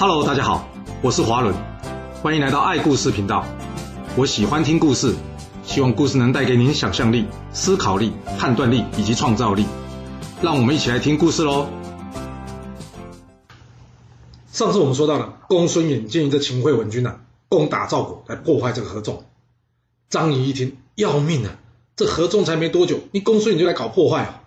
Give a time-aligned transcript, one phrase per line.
[0.00, 0.68] Hello，大家好，
[1.02, 1.52] 我是华伦，
[2.22, 3.44] 欢迎来到爱故事频道。
[4.16, 5.12] 我喜欢听故事，
[5.64, 9.66] 希望故事能带给您想象力、思考力、判断力以及创造力。
[10.40, 11.66] 让我们一起来听故事喽。
[14.52, 17.18] 上次我们说到了，公孙衍建议这秦惠文君啊，
[17.48, 19.24] 攻打赵国来破坏这个合纵。
[20.08, 21.58] 张仪一听，要命啊！
[21.96, 24.42] 这合纵才没多久，你公孙衍就来搞破坏啊！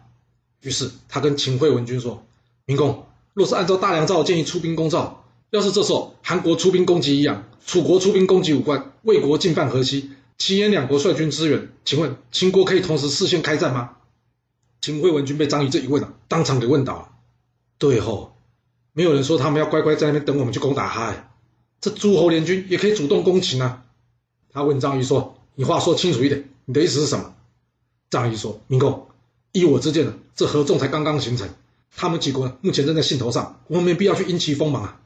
[0.61, 2.23] 于是他跟秦惠文君说
[2.65, 5.17] ：“明公，若是按照大梁诏建议出兵攻赵。”
[5.51, 13.97] 要是这时候韩国出兵攻击宜阳，楚国出兵攻击武关，魏国进犯河西，齐燕两国率军支援，请问秦国可以同时视线开战吗？
[14.79, 17.09] 秦惠文君被张仪这一问啊，当场给问倒了。
[17.77, 18.33] 对吼，
[18.93, 21.29] 没有人说他们要乖乖在那边等我们去攻打他哎，
[21.81, 23.83] 这诸侯联军也可以主动攻秦啊。
[24.53, 27.33] 他问张仪说：“你话说清楚一点，你的意思是什么？”
[28.09, 29.07] 张仪说：“明公，
[29.51, 31.49] 依我之见呢，这合纵才刚刚形成，
[31.93, 34.97] 他们几国呢目前正在兴头上，我们没必要去引起锋芒啊。”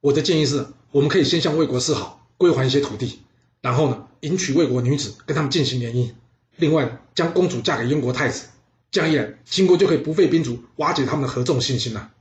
[0.00, 3.20] 我的建议是，我们可以先向魏国示好，归还一些土地，
[3.60, 6.10] 然后呢，迎娶魏国女子，跟他们进行联姻。
[6.56, 8.48] 另外，将公主嫁给燕国太子，
[8.90, 12.12] 这样一来，秦国就可以不费兵卒瓦解他们的合纵信心了。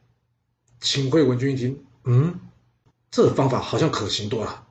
[0.82, 2.40] 秦惠文君一听，嗯，
[3.12, 4.66] 这方法好像可行多了。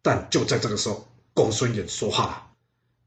[0.00, 2.46] 但就在这个时候，公孙衍说话了。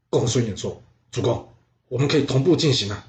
[0.08, 1.48] 公孙衍说：“主公，
[1.88, 3.06] 我们可以同步进行啊。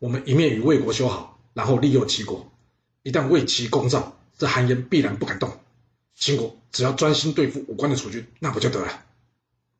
[0.00, 2.50] 我们一面与魏国修好，然后利诱齐国，
[3.04, 5.50] 一旦魏齐攻赵。”这韩延必然不敢动，
[6.14, 9.04] 秦国只要专心对付武关的楚军，那不就得了？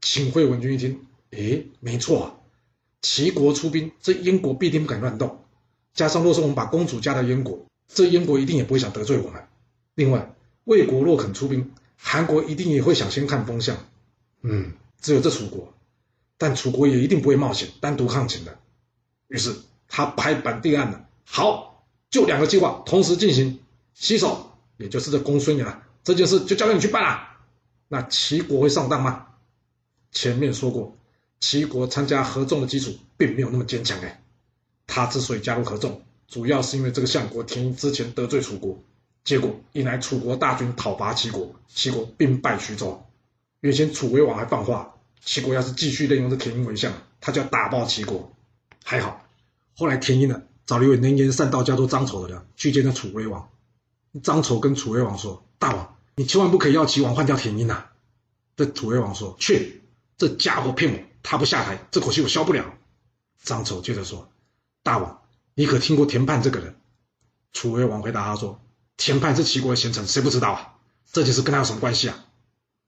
[0.01, 2.41] 秦惠文君一听，诶，没错，
[3.03, 5.41] 齐国出兵，这燕国必定不敢乱动。
[5.93, 9.43] 加上若是我们把公主嫁到燕国，这燕国一定也不会想得罪我们。
[9.95, 10.35] 另外，
[10.65, 13.77] 魏国若肯出兵，韩国一定也会想先看风向。
[14.43, 15.75] 嗯，只有这楚国，
[16.39, 18.59] 但楚国也一定不会冒险单独抗秦的。
[19.29, 19.55] 于是
[19.89, 23.59] 他拍板定案了，好，就两个计划同时进行。
[23.99, 27.29] 洗手，也就是这公孙衍了，这件事就交给你去办了。
[27.89, 29.27] 那齐国会上当吗？
[30.13, 30.95] 前面说过，
[31.41, 34.23] 齐国参加合纵的基础并没有那么坚强哎。
[34.87, 38.79] 他之所以加入合纵，主要是因为这个相国田婴之前得罪楚国，
[39.25, 43.03] 结果引来楚国大军讨伐齐国，齐国兵败徐州。
[43.61, 46.93] 原先楚威王还放话，齐国要是继续任用这田婴为相，
[47.23, 48.31] 他就要打爆齐国。
[48.85, 49.25] 还好，
[49.75, 53.49] 后来田婴呢找了一位能言善道叫做张丑的人去见那楚威王。
[54.21, 57.87] 张丑跟楚威王说：“大王，你千万不可以要齐王换掉田婴呐！”
[58.57, 59.83] 这楚威王说：“去，
[60.17, 62.75] 这家伙骗我，他不下台，这口气我消不了。”
[63.43, 64.29] 张丑接着说
[64.83, 65.23] ：“大王，
[65.55, 66.77] 你可听过田盼这个人？”
[67.53, 68.61] 楚威王回答他说
[68.97, 70.75] ：“田盼是齐国的贤臣，谁不知道啊？
[71.13, 72.25] 这件事跟他有什么关系啊？”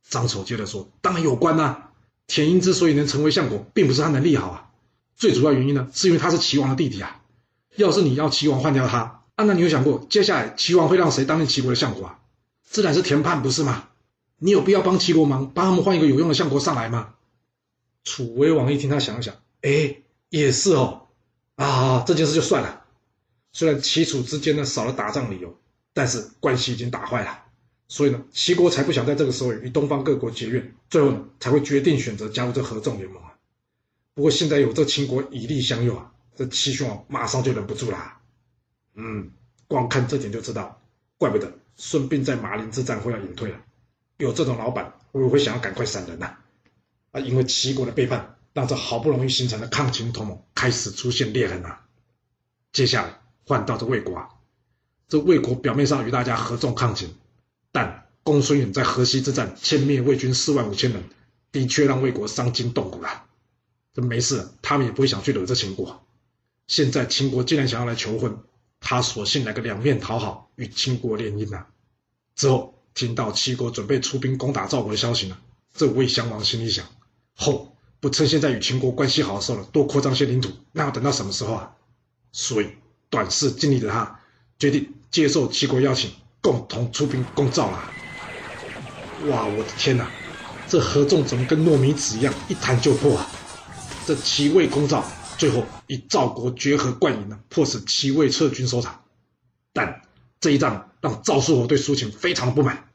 [0.09, 1.85] 张丑接着说：“当然有关呐！
[2.27, 4.71] 田婴之所以能成为相国，并不是他能力好啊，
[5.17, 7.21] 最主要原因呢，是因为他是齐王的弟弟啊。
[7.77, 12.19] 要是你要齐王换掉他，”啊，那你有想过，接下来齐王会让谁担任齐国的相国啊？
[12.65, 13.89] 自然是田盼，不是吗？
[14.39, 17.15] 你有必要帮齐国忙，帮他们换一个有用的相国上来吗？
[18.03, 21.07] 楚威王一听，他想了想，哎，也是哦，
[21.55, 22.83] 啊，这件事就算了。
[23.53, 25.57] 虽然齐楚之间呢少了打仗理由，
[25.93, 27.45] 但是关系已经打坏了，
[27.87, 33.35] 所以呢，齐国才不想在这个时候与东方各国结怨，最后呢才会决定选择加入这合纵联盟啊。
[34.15, 38.18] 不过现在有这秦国以力相诱啊，这齐宣王马上就忍不住了。
[39.01, 39.31] 嗯，
[39.69, 40.81] 光看这点就知道，
[41.19, 43.59] 怪不得孙膑在马陵之战会要隐退了。
[44.17, 46.37] 有这种老板，我也会想要赶快闪人呐。
[47.13, 51.87] 啊，因为齐国的背叛，让这好不容易形成的抗秦同盟开始出现裂痕啊。
[52.73, 54.31] 接下来换到这魏国，啊，
[55.07, 57.15] 这魏国表面上与大家合纵抗秦，
[57.71, 61.05] 但公孙衍在河西之战歼灭魏军四万五千人，
[61.53, 63.27] 的确让魏国伤筋动骨了。
[63.95, 66.05] 这没事，他们也不会想去惹这秦国。
[66.67, 68.39] 现在秦国竟然想要来求婚。
[68.81, 71.67] 他索性来个两面讨好，与秦国联姻呐。
[72.37, 75.37] 之后听到齐国准备出兵攻打赵国的消息呢，
[75.75, 76.85] 这魏襄王心里想：
[77.35, 81.73] 吼，不趁现在与秦国关系好的时候了，多扩张些领土，那要等到什么时候啊？
[82.33, 82.69] 所以
[83.11, 84.21] 短视尽力的他，
[84.59, 86.11] 决定接受齐国邀请，
[86.41, 87.93] 共同出兵攻赵啊。
[89.27, 90.09] 哇，我的天哪，
[90.69, 93.29] 这合纵怎么跟糯米纸一样，一弹就破啊？
[94.07, 95.05] 这齐魏攻赵。
[95.39, 99.05] 最后以赵国绝河灌营呢，迫使齐魏撤军收场。
[99.73, 100.03] 但
[100.41, 102.89] 这一仗让赵叔侯对苏秦非常的不满。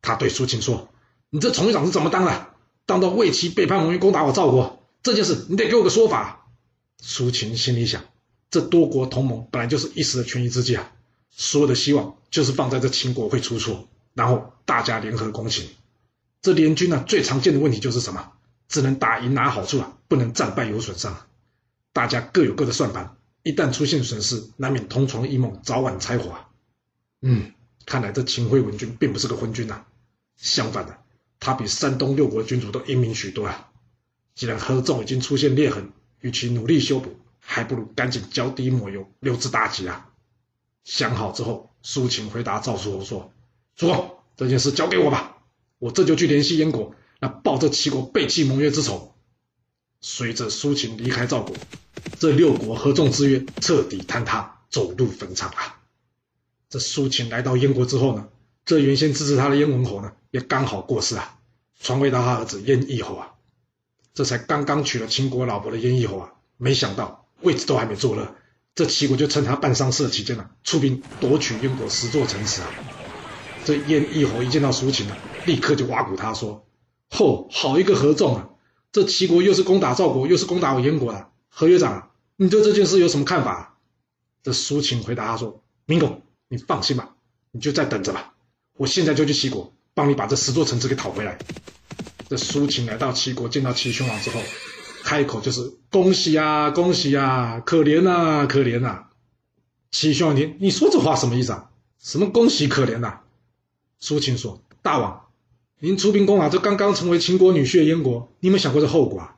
[0.00, 0.88] 他对苏秦说
[1.28, 2.46] ：“你这从长是怎么当的？
[2.86, 6.46] 当到魏齐背叛盟约攻打我赵国这件事，你得给我个说法。”
[7.02, 8.04] 苏秦心里想：
[8.50, 10.92] 这多国同盟本来就是一时的权宜之计啊，
[11.30, 15.68] 所有的希望就是放在这秦国会出错，然后大家联合攻秦。
[16.40, 18.32] 这联军呢，最常见的问题就是什么？
[18.68, 21.26] 只能打赢拿好处啊，不能战败有损伤。
[21.92, 26.36] 大家各有各的算盘，一旦出现损失，难免同床异梦，早晚拆伙。
[27.20, 27.52] 嗯，
[27.84, 29.84] 看来这秦惠文君并不是个昏君呐，
[30.36, 30.98] 相反的，
[31.40, 33.70] 他比山东六国君主都英明许多啊。
[34.34, 35.90] 既然合纵已经出现裂痕，
[36.20, 40.10] 与其努力修补，还不如赶紧浇滴抹油，溜之大吉啊！
[40.84, 43.32] 想好之后，苏秦回答赵叔侯说
[43.76, 45.38] ：“叔公，这件事交给我吧，
[45.78, 49.14] 我这就去联系燕国，那报这齐国背弃盟约之仇。”
[50.00, 51.54] 随着苏秦离开赵国，
[52.18, 55.80] 这六国合纵之约彻底坍塌，走入坟场啊！
[56.70, 58.28] 这苏秦来到燕国之后呢，
[58.64, 61.38] 这原先支持他的燕文侯呢，也刚好过世啊，
[61.78, 63.32] 传位到他儿子燕义侯啊。
[64.14, 68.34] 这才刚刚娶了秦国老婆的燕义侯啊，没想到位置都还没坐热，
[68.74, 72.68] 这齐国就趁他办丧事的期间呢，出兵夺取燕国十座城池啊。
[73.66, 76.66] 这燕义侯一见到苏秦呢，立刻就挖苦他说
[77.10, 78.48] ：“吼，好一个合纵啊！
[78.92, 81.28] 这齐国又是攻打赵国，又是攻打我燕国啊！
[81.48, 83.78] 何约长，你对这件事有什么看法？”
[84.42, 86.22] 这苏秦回答他说：“明公。”
[86.52, 87.14] 你放心吧，
[87.52, 88.34] 你就再等着吧，
[88.76, 91.38] 我现在就去齐国，帮你把这十座城池给讨回来。
[92.28, 94.40] 这苏秦来到齐国，见到齐宣王之后，
[95.04, 99.04] 开口就是恭喜啊，恭喜啊，可怜呐，可怜呐。
[99.92, 101.70] 齐宣王听，你说这话什么意思啊？
[102.00, 103.20] 什么恭喜可怜呐？
[104.00, 105.26] 苏秦说：大王，
[105.82, 109.36] 您出兵攻打这刚刚成为秦国女婿的燕国，你有没有想过这后果啊？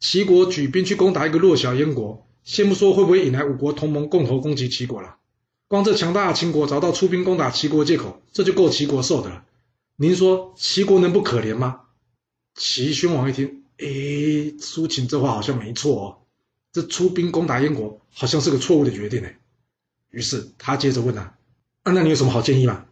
[0.00, 5.16] 齐国举兵去攻打一个弱小燕国，先不说会不会引来五国同盟共同攻击齐国了。
[5.66, 9.44] 光这强大的秦国找到出兵攻打齐国借口，这就够齐国受的了。
[9.96, 11.82] 您说齐国能不可怜吗？
[12.54, 13.86] 齐宣王一听，哎，
[14.58, 16.16] 苏秦这话好像没错哦，
[16.72, 19.28] 这出兵攻打燕国好像是个错误的决定呢。
[20.10, 21.34] 于是他接着问啊，
[21.84, 22.86] 那你有什么好建议吗？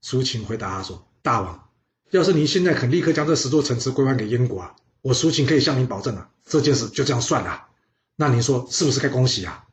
[0.00, 1.68] 苏秦回答他说：“大王，
[2.10, 7.68] 要是您现在肯立刻将这十座城池归还给燕国啊，我苏秦可以向您保证啊，这件事就这样算了。
[8.16, 9.64] 那您说是不是该恭喜啊？”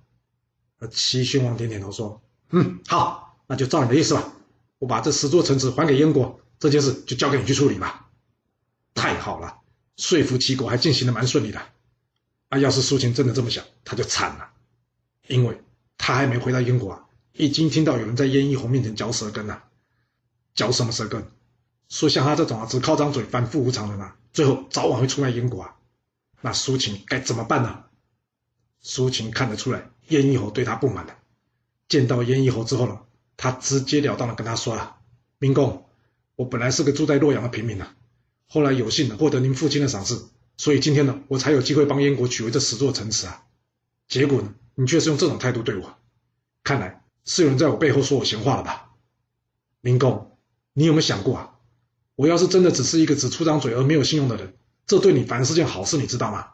[0.92, 4.34] 齐宣王点点头说：“嗯，好，那就照你的意思吧。
[4.78, 8.10] 我把这十座城池还给燕国，这件事就交给你去处理吧。”
[8.94, 9.58] 太好了，
[9.98, 11.60] 说服齐国还进行的蛮顺利的。
[12.50, 14.52] 啊，要是苏秦真的这么想，他就惨了，
[15.28, 15.60] 因为
[15.98, 19.64] 他还没回到燕国啊，已经听到有人在燕义侯面前嚼舌根了。
[20.54, 21.28] 嚼什么舌根？
[21.90, 25.76] 说像他这种啊，只靠张嘴、反复无常的人啊，最后早晚会出卖燕国啊。
[26.42, 27.86] 那苏秦该怎么办呢？
[28.82, 29.90] 苏秦看得出来。
[30.10, 31.18] 燕义侯对他不满的，
[31.90, 33.02] 见到燕义侯之后呢，
[33.36, 34.96] 他直截了当的跟他说了
[35.38, 35.86] ：“明公，
[36.38, 37.94] 我本来是个住在洛阳的平民啊，
[38.48, 40.18] 后来有幸的获得您父亲的赏识，
[40.56, 43.44] 所以今天呢，我才有机会帮燕国取回这十座城池啊。
[44.08, 45.98] 结果呢，你却是用这种态度对我，
[46.64, 48.94] 看来是有人在我背后说我闲话了吧？
[49.82, 50.38] 明公，
[50.72, 51.56] 你有没有想过啊？
[52.18, 54.54] 我要是真的只是一个只出张嘴而没有信用的人，
[54.86, 56.48] 这对你反而是件好事，你知道吗？”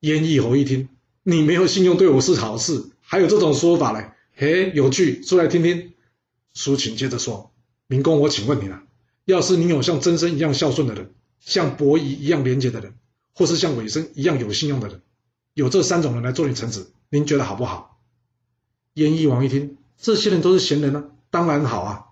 [0.00, 0.90] 燕义侯一听。
[1.26, 4.12] 你没有信用对我是好事，还有这种说法嘞？
[4.34, 5.94] 嘿，有趣，说来听听。
[6.52, 7.50] 苏秦接着说
[7.88, 8.82] ：“明公，我请问你了，
[9.24, 12.94] 要是你有像曾参一样孝顺的人，像伯夷一样廉洁的人，
[13.32, 15.00] 或是像尾生一样有信用的人，
[15.54, 17.98] 有这三种人来做你臣子，您觉得好不好？”
[18.92, 22.04] 燕翼王一听，这些人都是贤人呢，当然好啊。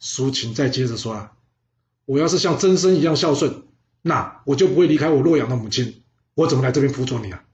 [0.00, 1.32] 苏秦再接着说了
[2.04, 3.62] ：“我要是像曾参一样孝顺，
[4.02, 6.02] 那我就不会离开我洛阳的母亲，
[6.34, 7.44] 我怎么来这边辅佐你啊？”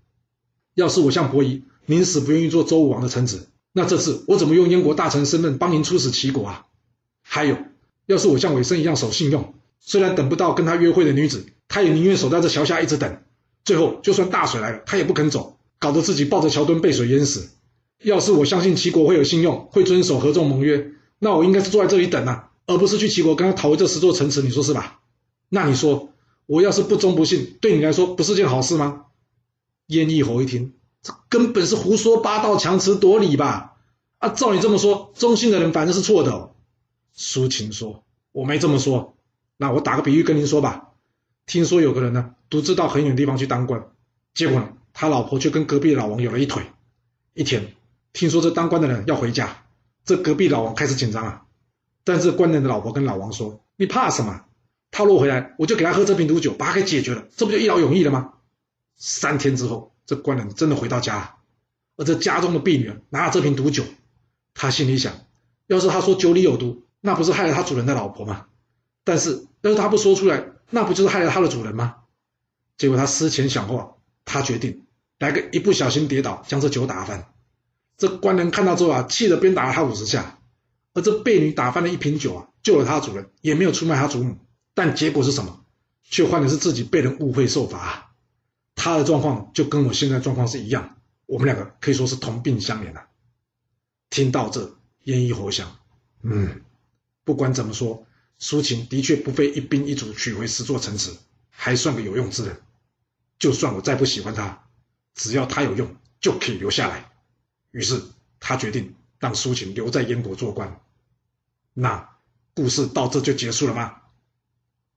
[0.74, 6.66] 要是我像伯夷宁死不愿意做周武王的臣子，那这次我怎么用燕国大臣身份帮您出使齐国啊？
[7.22, 7.56] 还有，
[8.06, 13.22] 要是我像韦生一样守信用，虽然等不到跟他约会的女子，他也宁愿守在这桥下一直等，
[13.64, 17.50] 最后就算大水来了，他也不肯走，搞得自己抱着桥墩被水淹死。
[18.02, 25.00] 要是我相信齐国会有信用，会遵守合纵盟约，那我应该是坐在这里等啊，而不是去齐国跟他讨回这十座城池，你说是吧？
[25.48, 26.12] 那你说，
[26.44, 29.06] 我要是不忠不信，对你来说不是件好事吗？
[29.86, 33.78] 燕翼侯一听，这根本是胡说八道、强词夺理吧？
[34.18, 36.32] 啊，照你这么说，忠心的人反正是错的。
[36.32, 36.50] 哦。
[37.14, 39.16] 苏秦说：“我没这么说。
[39.56, 40.90] 那我打个比喻跟您说吧。
[41.46, 43.88] 听说有个人呢，独自到很远地方去当官，
[44.34, 46.62] 结果呢，他老婆却跟隔壁老王有了一腿。
[47.32, 47.72] 一天，
[48.12, 49.64] 听说这当官的人要回家，
[50.04, 51.46] 这隔壁老王开始紧张啊。
[52.08, 54.46] 但是官人的老婆跟老王说：‘你怕什么？
[54.90, 58.32] 他若回来，我就给他喝这瓶毒酒，把他给解决了，这不就一劳永逸了吗？’”
[58.96, 61.36] 三天之后，这官人真的回到家，
[61.98, 63.84] 而这家中的婢女拿了这瓶毒酒，
[64.54, 65.12] 他心里想：
[65.66, 68.46] 要是他说酒里有毒，那不是害了他主人的老婆吗？
[69.04, 71.96] 但是要是他不说出来，那不就是害了他的主人吗？
[72.78, 74.86] 结果他思前想后，他决定
[75.18, 77.30] 来个一不小心跌倒，将这酒打翻。
[77.98, 80.37] 这官人看到之后啊，气得鞭打了他五十下。
[80.98, 84.36] 而这婢女打翻了一瓶酒啊，救了他主人，也没有出卖他祖母。
[84.74, 85.64] 但结果是什么？
[86.02, 88.16] 却换的是自己被人误会受罚。
[88.74, 93.06] 他的状况就跟我现在状况是一样，我们两个可以说是同病相怜啊。
[94.10, 95.78] 听到这，燕一侯想，
[96.22, 96.62] 嗯，
[97.22, 98.04] 不管怎么说，
[98.38, 101.12] 苏秦的确不费一兵一卒取回十座城池，
[101.50, 102.60] 还算个有用之人。
[103.38, 104.64] 就算我再不喜欢他，
[105.14, 107.08] 只要他有用，就可以留下来。
[107.70, 108.02] 于是
[108.40, 110.80] 他决定让苏秦留在燕国做官。
[111.80, 112.16] 那
[112.54, 113.94] 故事到这就结束了吗？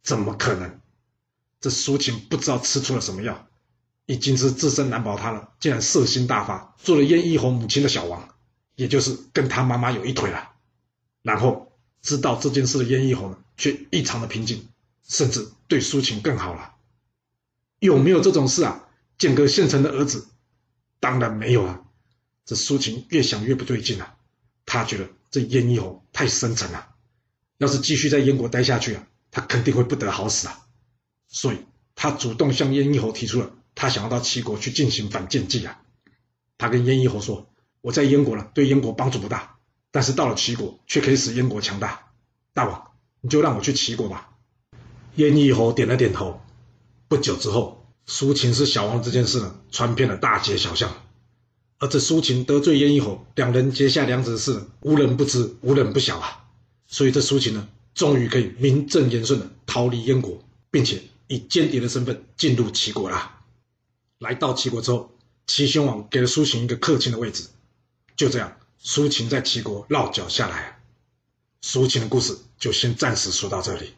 [0.01, 0.79] 怎么可能？
[1.59, 3.47] 这苏秦不知道吃出了什么药，
[4.07, 8.33] 已经是自身难保他了，竟然色心大发，做了燕翼侯母亲的小王，
[8.73, 10.53] 也就是跟他妈妈有一腿了。
[11.21, 11.71] 然后
[12.01, 14.67] 知道这件事的燕翼侯呢，却异常的平静，
[15.07, 16.73] 甚至对苏秦更好了。
[17.77, 18.87] 有没有这种事啊？
[19.19, 20.29] 建个县城的儿子？
[20.99, 21.83] 当然没有啊！
[22.43, 24.15] 这苏秦越想越不对劲了，
[24.65, 26.89] 他觉得这燕翼侯太深沉了，
[27.57, 30.67] 要是继续在燕国待下去啊，他肯定会不得好死啊！
[31.29, 31.59] 所以，
[31.95, 35.81] 他主动向燕翼侯提出了他想要到齐国去进行反间计啊。
[36.57, 39.55] 他跟燕翼侯说：“我在燕国呢，对燕国帮助不大，
[39.89, 42.11] 但是到了齐国却可以使燕国强大。
[42.53, 44.31] 大王，你就让我去齐国吧。”
[45.15, 46.41] 燕翼侯点了点头。
[47.07, 50.93] 不久之后，苏秦是小王这件事呢，传遍了大街小巷。
[51.81, 56.45] 而这苏秦得罪燕翼侯，两人结下梁子的事，无人不知，无人不晓啊。
[56.85, 63.41] 所以这苏秦呢，终于可以名正言顺的逃离燕国，并且以间谍的身份进入齐国啦。
[64.19, 65.11] 来到齐国之后，
[65.47, 67.45] 齐宣王给了苏秦一个客卿的位置。
[68.15, 70.83] 就这样，苏秦在齐国落脚下来。
[71.61, 73.93] 苏秦的故事就先暂时说到这里。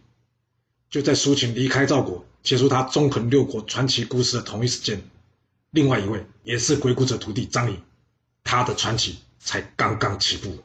[0.89, 2.25] 就在苏秦离开赵国。
[2.43, 5.01] 结束他纵横六国传奇故事的同一时间，
[5.73, 7.79] 另外一位也是鬼谷子徒弟张仪，
[8.43, 10.63] 他的传奇才刚刚起步。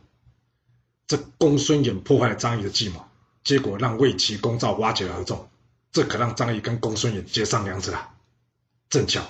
[1.07, 3.03] 这公孙衍破坏了张仪的计谋，
[3.43, 5.49] 结果让魏齐公赵瓦解了合纵，
[5.93, 8.11] 这可让张仪跟公孙衍结上梁子了。
[8.91, 9.27] 正巧，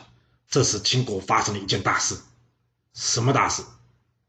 [0.49, 2.16] 这时秦国发生了一件大事，
[2.92, 3.62] 什么大事？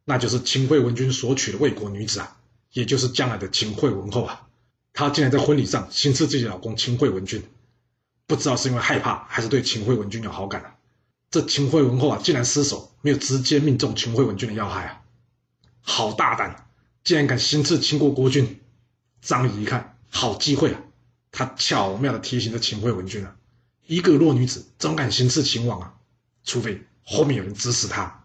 [0.05, 2.37] 那就是秦惠文君所娶的魏国女子啊，
[2.73, 4.47] 也就是将来的秦惠文后啊，
[4.93, 7.43] 她竟然在婚礼上行刺自己老公秦惠文君。
[8.27, 10.75] 不知道是因为害怕，还是对秦惠文君有好感啊？
[11.31, 15.01] 这秦惠文后啊，竟然失手，没有直接命中秦惠文君的要害啊！
[15.81, 16.67] 好大胆，
[17.03, 18.59] 竟然敢行刺秦国国君！
[19.21, 20.81] 张仪一看，好机会啊！
[21.31, 23.36] 他巧妙的提醒着秦惠文君啊，
[23.86, 25.93] 一个弱女子怎敢行刺秦王啊？
[26.43, 28.24] 除非后面有人指使他。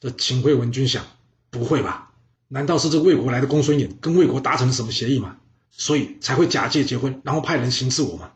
[0.00, 1.04] 这秦惠文君想，
[1.50, 2.12] 不会吧？
[2.48, 5.36] 难道是这魏国来的公孙衍跟魏国达成了什么协议吗？
[5.70, 8.32] 所以才会假借结婚，然后派人行刺我吗？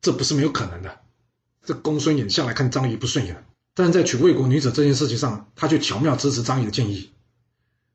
[0.00, 1.00] 这不是没有可能的。
[1.64, 7.12] 这公孙衍向来看张仪不顺眼，但是在娶魏国女子这件事情上，他却巧妙支持张仪的建议。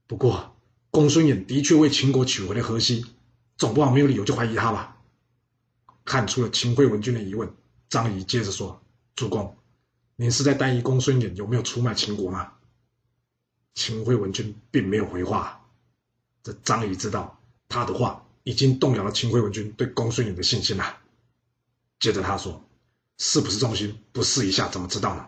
[0.08, 0.56] 不过，
[0.90, 3.06] 公孙衍的确为秦国取回了河西，
[3.58, 4.98] 总不好没有理由就怀疑他吧？
[6.06, 7.54] 看出了秦惠文君的疑问，
[7.90, 8.82] 张仪接着说
[9.16, 9.58] ：“主公，
[10.16, 12.54] 您是在担疑公孙衍有没有出卖秦国吗？”
[13.76, 15.62] 秦惠文君并没有回话。
[16.42, 20.98] 这张仪知道他的话已经动摇了秦惠文君对公孙衍的信心了。
[22.00, 22.64] 接着他说
[23.18, 24.00] ：“是不是忠心？
[24.12, 25.28] 不试一下怎么知道呢？”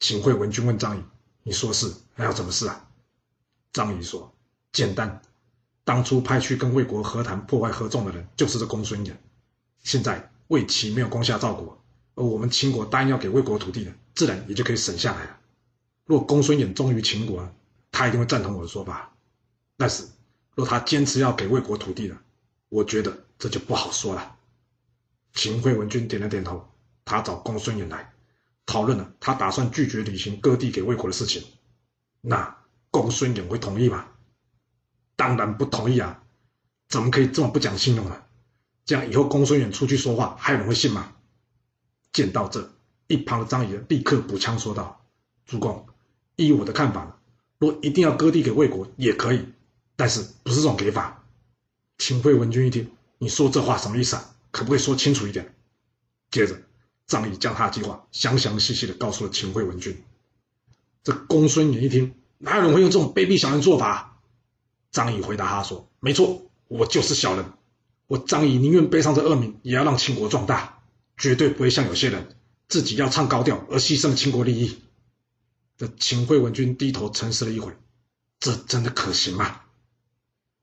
[0.00, 1.02] 秦惠文君问张仪
[1.42, 2.88] ：“你说是，还要怎么试啊？”
[3.72, 4.34] 张仪说
[4.72, 5.22] ：“简单，
[5.82, 9.12] 当初派去跟魏国和谈破坏合纵的人就是这公孙衍。
[9.82, 11.82] 现在魏齐没有攻下赵国，
[12.14, 15.38] 而我们秦国答应要给魏国土地的，自然也就可以省下来了。
[16.04, 17.50] 若公孙衍忠于秦国，
[17.90, 19.14] 他一定会赞同我的说法。
[19.76, 20.06] 但是
[20.54, 22.16] 若他坚持要给魏国土地的，
[22.68, 24.36] 我觉得这就不好说了。”
[25.34, 26.68] 秦惠文君点了点头，
[27.04, 28.12] 他找公孙衍来
[28.66, 31.44] 讨论了他打算拒绝履行割地给魏国的事情。
[32.20, 32.56] 那
[32.90, 34.06] 公孙衍会同意吗？
[35.16, 36.22] 当然不同意啊！
[36.88, 38.22] 怎么可以这么不讲信用呢？
[38.84, 41.12] 这样以后公孙衍出去说话，还有人会信吗？
[42.12, 42.72] 见到这
[43.06, 45.04] 一旁的张仪立刻补枪说道
[45.46, 45.86] ：“主公，
[46.36, 47.20] 依我的看法，
[47.58, 49.44] 若一定要割地给魏国也可以，
[49.96, 51.24] 但是不是这种给法。”
[51.98, 54.34] 秦惠文君一听，你说这话什么意思啊？
[54.50, 55.54] 可不可以说清楚一点？
[56.30, 56.60] 接着，
[57.06, 60.02] 张仪将他的计划详详细细的告诉了秦惠文君。
[61.02, 64.20] 这公孙衍一听，哪有人会用这种卑鄙小人做法？
[64.90, 67.44] 张仪回答他说：“没错，我就是小人。
[68.06, 70.82] 我张仪宁愿背上这恶名，也要让秦国壮大，
[71.16, 72.36] 绝对不会像有些人
[72.68, 74.78] 自己要唱高调而牺牲秦国利益。”
[75.76, 77.72] 这秦惠文君低头沉思了一会，
[78.38, 79.60] 这真的可行吗？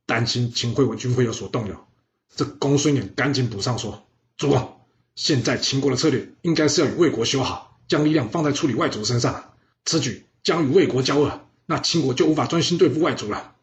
[0.07, 1.87] 担心秦惠文君会有所动摇。
[2.35, 4.07] 这公孙衍赶紧补上说
[4.37, 4.80] ：“主公，
[5.15, 9.53] 现在秦国的策略应该是要与魏国修好，将力量放在处理外族身上。
[9.85, 13.55] 此举将与魏国交恶，那秦国就无法专心对付外族了。”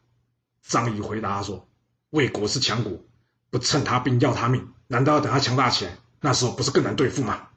[0.62, 1.66] 张仪回答说
[2.10, 3.00] ：“魏国是强国，
[3.50, 7.48] 不趁他病要他命，难道要等他强大起来，那时候不是更难对付吗？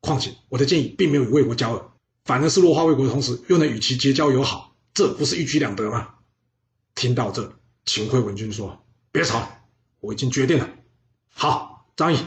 [0.00, 1.92] 况且我的建议并没有与魏国交恶，
[2.24, 6.14] 反而是弱化魏国的同时，又能与其结交友好，这不是一举两得吗？”
[6.94, 7.52] 听到这。
[7.88, 9.48] 秦惠文君说：“别吵，
[10.00, 10.68] 我已经决定了。
[11.32, 12.18] 好，张仪，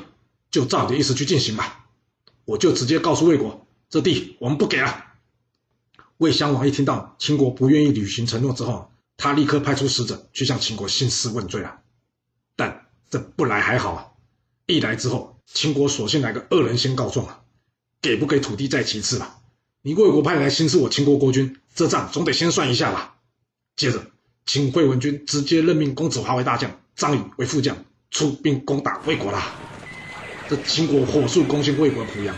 [0.52, 1.86] 就照你的意思去进行吧。
[2.46, 5.06] 我就直接告诉魏国，这地我们不给了。”
[6.18, 11.80] 魏襄王一听到秦国不愿意履行承诺之后，他立刻派出使者去向秦国兴师问罪啊。
[12.56, 14.08] 但这不来还好啊，
[14.66, 17.42] 一来之后，秦国索性来个恶人先告状啊，
[18.02, 19.40] 给不给土地在其次吧。
[19.82, 23.16] 你魏国派来兴师我秦国国君，这账总得先算一下吧。
[23.78, 24.04] 接着，
[24.46, 29.56] 秦惠文君直接任命公子华为大将，张仪为副将，出兵攻打魏国啦。
[30.50, 32.36] 这秦国火速攻陷魏国濮阳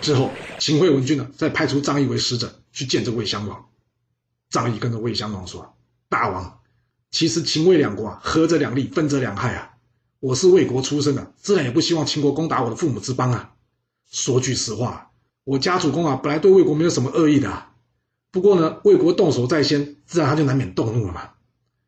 [0.00, 3.66] 之后，秦惠文君呢，再派出张仪为使者去见这魏襄王。
[4.48, 5.74] 张仪跟着魏襄王说
[6.08, 6.60] ：“大王，
[7.10, 9.72] 其实秦魏两国啊，合则两利，分则两害啊。
[10.20, 13.54] 我是魏国出身的，自然也不希望秦国攻打我的父母之邦啊。
[14.08, 15.10] 说句实话，
[15.42, 17.64] 我家主公啊，本来对魏国没有什么恶意的。”
[18.30, 21.30] 不过呢，魏国动手在先，自然他就难免动怒了嘛。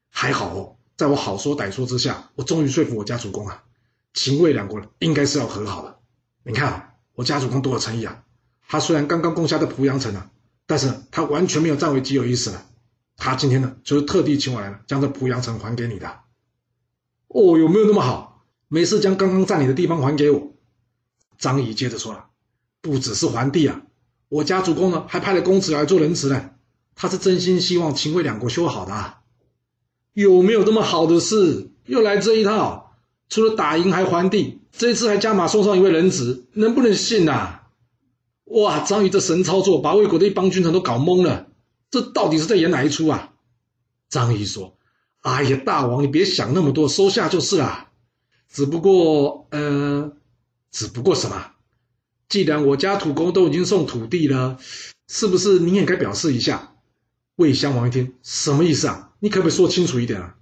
[0.09, 3.63] 还好哦，在我好说歹说之下，我终于说服我家主公啊，
[4.13, 5.99] 秦魏两国应该是要和好的。
[6.43, 8.25] 你看啊，我家主公多有诚意啊！
[8.67, 10.31] 他虽然刚刚攻下的濮阳城啊，
[10.67, 12.67] 但是他完全没有占为己有意思了。
[13.17, 16.09] 他今天呢，就是特地请我来了，将这濮阳城还给你的。
[17.29, 18.47] 哦，有没有那么好？
[18.69, 20.55] 没事，将刚刚占领的地方还给我。
[21.39, 22.27] 张仪接着说了，
[22.81, 23.83] 不只是还地啊。
[24.29, 26.51] 我家主公呢，还派了公子来做仁慈呢。
[26.95, 29.23] 他是真心希望秦魏两国修好的，啊
[30.13, 31.71] 有没有这么好的事？
[31.87, 32.90] 又来这一套？
[33.31, 37.61] 除了打赢还还地，这一次还加码送上一位人质，能不能信呐？
[38.45, 41.47] 哇，张仪这神操作，把魏国的一帮君臣都搞懵了。
[41.91, 43.33] 这到底是在演哪一出啊？
[44.09, 44.77] 张仪说
[45.23, 47.89] ：“哎呀，大王，你别想那么多，收下就是了。
[48.53, 50.13] 只不过，呃，
[50.73, 51.53] 只不过什么？”
[52.29, 54.59] 既然我家土公都已经送土地了，
[55.07, 56.75] 是不是你也该表示一下？
[57.37, 59.13] 魏襄王一听，什么意思啊？
[59.21, 60.35] 你可不可以说清楚一点啊？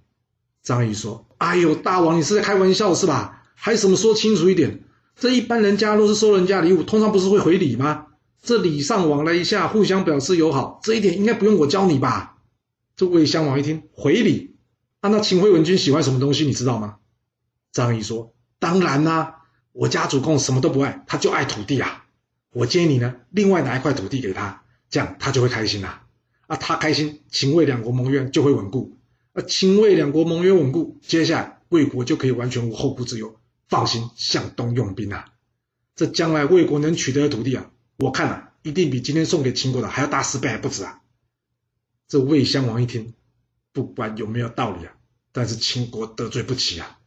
[0.63, 3.41] 张仪说：“哎呦，大王，你是在开玩笑是吧？
[3.55, 4.83] 还什么说清楚一点？
[5.15, 8.05] 这一般人家若是收人家礼物，通常不是会回礼吗？
[8.41, 12.37] 这礼尚往来一下，互相表示友好，这一点应该不用我教你吧？”
[12.95, 14.55] 这魏襄王一听，回礼，
[15.01, 16.97] 啊，那秦惠文君喜欢什么东西，你知道吗？
[17.71, 19.37] 张仪说：“当然啦。”
[19.71, 22.03] 我家主公什么都不爱，他就爱土地啊！
[22.51, 26.01] 我建议你呢，另外拿一块土地给他，这样他就会开心啦。
[26.47, 28.97] 啊，他开心，秦魏两国盟约就会稳固。
[29.33, 35.33] 啊，秦魏两国盟约稳固，接下来魏国就可以完全无后顾之忧，放心向东用兵啊！
[35.95, 41.01] 这将来魏国能取得的土地啊，我看啊，一定比今天送给秦国的还要大十倍还不止啊！
[42.07, 43.13] 这魏襄王一听，
[43.71, 44.95] 不管有没有道理啊，
[45.31, 46.99] 但是秦国得罪不起啊，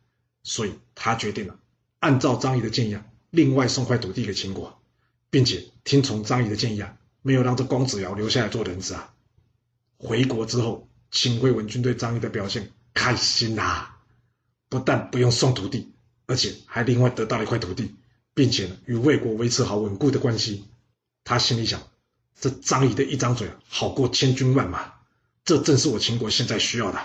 [0.45, 1.59] 所以他决定了。
[1.99, 4.81] 按照张仪的建议啊，另外送块土地给秦国，
[5.31, 9.13] 并且听从张仪的建议啊，没有让这公子瑶留下来做人质啊。
[9.99, 13.87] 回国之后，秦惠文君对张仪的表现开心呐，
[14.68, 15.92] 不但不用送土地，
[16.27, 17.94] 而且还另外得到了一块土地，
[18.35, 20.64] 并且，与魏国维持好稳固的关系。
[21.22, 21.83] 他心里想，
[22.40, 24.94] 这张仪的一张嘴好过千军万马，
[25.44, 26.98] 这正是我秦国现在需要的。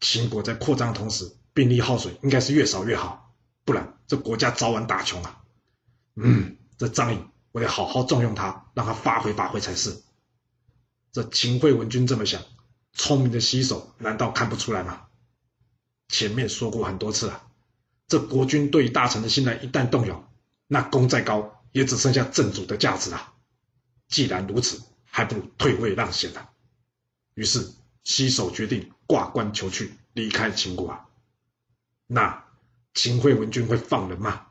[0.00, 3.34] 秦国在扩张的同时，兵力耗损应该是越少越好。
[3.64, 5.42] 不然，这国家早晚打穷啊！
[6.14, 7.18] 嗯，这张仪，
[7.52, 10.02] 我得好好重用他，让他发挥发挥才是。
[11.12, 12.42] 这秦惠文君这么想，
[12.96, 15.06] 聪明的西手难道看不出来吗？
[16.08, 17.46] 前面说过很多次了，
[18.08, 20.28] 这国君对大臣的信赖一旦动摇，
[20.66, 23.34] 那功再高也只剩下正主的价值了。
[24.08, 26.50] 既然如此，还不如退位让贤啊！
[27.34, 31.06] 于是西手决定挂冠求去，离开秦国啊。
[32.08, 32.44] 那。
[32.98, 34.46] 秦惠文君会放人吗？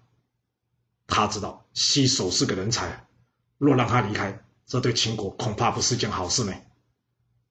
[1.08, 3.08] 他知道西守是个人才，
[3.58, 6.54] 若让他离开，这对秦国恐怕不是件好事呢。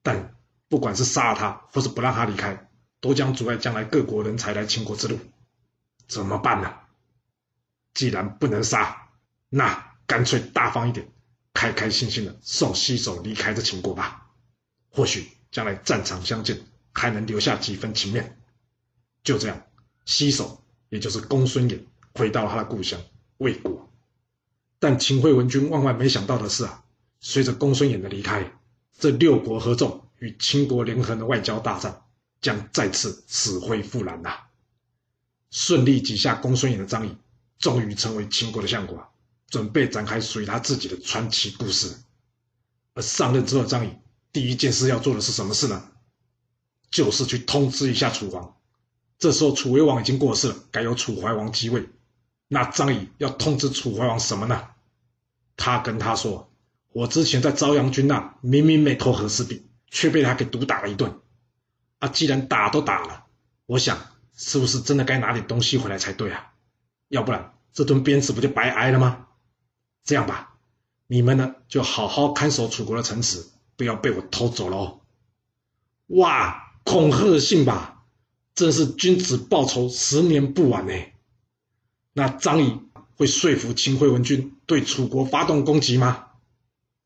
[0.02, 0.33] 但
[0.74, 5.20] 不管是杀了他，或是不让他离开，都将阻碍将来各国人才来秦国之路。
[6.08, 6.74] 怎么办呢？
[7.92, 9.10] 既然不能杀，
[9.48, 11.06] 那干脆大方一点，
[11.52, 14.32] 开开心心的送西首离开这秦国吧。
[14.90, 16.58] 或许将来战场相见，
[16.92, 18.36] 还能留下几分情面。
[19.22, 19.62] 就这样，
[20.04, 20.60] 西首。
[20.88, 21.78] 也就是公孙衍
[22.14, 23.00] 回到了他的故乡
[23.38, 23.88] 魏国，
[24.80, 26.84] 但秦惠文君万万没想到的是啊，
[27.20, 28.52] 随着公孙衍的离开，
[28.98, 32.02] 这六国合纵与秦国联合的外交大战
[32.40, 34.30] 将再次死灰复燃呐！
[35.50, 37.14] 顺利挤下公孙衍的张仪，
[37.58, 39.06] 终于成为秦国的相国，
[39.50, 41.94] 准备展开属于他自己的传奇故事。
[42.94, 43.90] 而上任之后，张仪
[44.32, 45.90] 第一件事要做的是什么事呢？
[46.90, 48.56] 就是去通知一下楚王。
[49.18, 51.86] 这时候楚威王已经过世了，该由楚怀王继位。
[52.48, 54.68] 那张仪要通知楚怀王什么呢？
[55.58, 56.50] 他跟他说
[56.94, 61.20] ：“我之前在朝阳军那明明没投和氏璧，却被他给毒打了一顿。
[62.00, 63.26] 啊，既然打都打了，
[63.64, 63.96] 我想
[64.36, 66.52] 是不是真的该拿点东西回来才对啊？
[67.08, 69.28] 要不然这顿鞭子不就白挨了吗？
[70.02, 70.56] 这样吧，
[71.06, 75.00] 你们呢就好好看守楚国的城池，不要被我偷走了哦。
[76.08, 78.04] 哇，恐吓信吧，
[78.56, 80.92] 真是君子报仇，十年不晚呢。
[82.12, 82.80] 那张仪
[83.14, 86.26] 会说服秦惠文君对楚国发动攻击吗？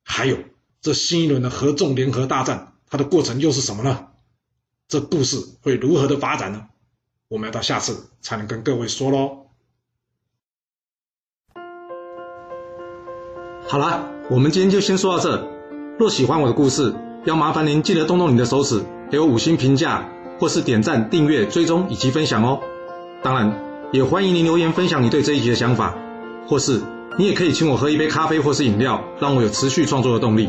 [0.03, 0.39] 还有
[0.81, 4.07] 这新一轮的合纵联合大战，它的过程又是什么呢？
[4.89, 6.67] 这故事会如何的发展呢？
[7.29, 9.47] 我们要到下次才能跟各位说喽。
[13.67, 15.47] 好了，我们今天就先说到这。
[15.99, 16.95] 若喜欢我的故事，
[17.27, 20.09] 要麻烦您记得动动你的手指，给我五星评价，
[20.41, 22.63] 或是点赞、订阅、追踪以及分享哦。
[23.23, 25.95] 当然，也欢迎您留言分享你对这一集的想法，
[26.47, 26.81] 或是
[27.19, 30.49] 你也可以请我喝一杯咖啡或是饮料，让我有持续创作的动力。